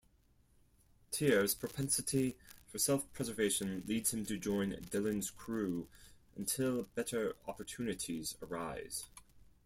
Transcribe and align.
Tyr's 1.11 1.53
propensity 1.53 2.35
for 2.71 2.79
self-preservation 2.79 3.83
leads 3.85 4.11
him 4.11 4.25
to 4.25 4.35
join 4.35 4.71
Dylan's 4.71 5.29
crew 5.29 5.89
until 6.35 6.85
better 6.95 7.35
opportunities 7.45 8.35
arise. 8.41 9.05